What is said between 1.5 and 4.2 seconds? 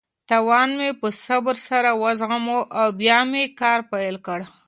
سره وزغمه او بیا مې کار پیل